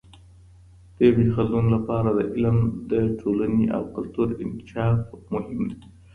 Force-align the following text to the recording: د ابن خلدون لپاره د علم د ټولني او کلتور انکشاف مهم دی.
د 0.97 0.97
ابن 1.11 1.27
خلدون 1.35 1.65
لپاره 1.75 2.09
د 2.17 2.19
علم 2.33 2.57
د 2.91 2.93
ټولني 3.19 3.65
او 3.75 3.83
کلتور 3.95 4.27
انکشاف 4.43 4.99
مهم 5.33 5.59
دی. 5.79 5.87